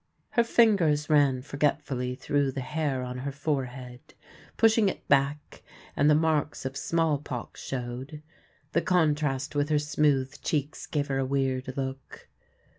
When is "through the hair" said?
2.15-3.03